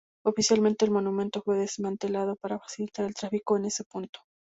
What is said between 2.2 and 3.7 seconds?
para facilitar el tráfico en